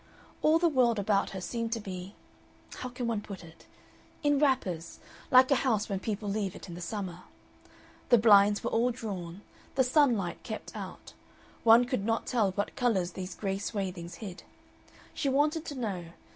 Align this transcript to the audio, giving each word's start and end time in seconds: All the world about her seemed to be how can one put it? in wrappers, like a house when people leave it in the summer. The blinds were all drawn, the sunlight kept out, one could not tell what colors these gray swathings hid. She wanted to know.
All 0.41 0.57
the 0.57 0.67
world 0.67 0.97
about 0.97 1.29
her 1.29 1.39
seemed 1.39 1.71
to 1.73 1.79
be 1.79 2.15
how 2.77 2.89
can 2.89 3.05
one 3.05 3.21
put 3.21 3.43
it? 3.43 3.67
in 4.23 4.39
wrappers, 4.39 4.99
like 5.29 5.51
a 5.51 5.55
house 5.61 5.89
when 5.89 5.99
people 5.99 6.27
leave 6.27 6.55
it 6.55 6.67
in 6.67 6.73
the 6.73 6.81
summer. 6.81 7.19
The 8.09 8.17
blinds 8.17 8.63
were 8.63 8.71
all 8.71 8.89
drawn, 8.89 9.43
the 9.75 9.83
sunlight 9.83 10.41
kept 10.41 10.75
out, 10.75 11.13
one 11.63 11.85
could 11.85 12.03
not 12.03 12.25
tell 12.25 12.49
what 12.53 12.75
colors 12.75 13.11
these 13.11 13.35
gray 13.35 13.59
swathings 13.59 14.15
hid. 14.15 14.41
She 15.13 15.29
wanted 15.29 15.65
to 15.65 15.75
know. 15.75 16.03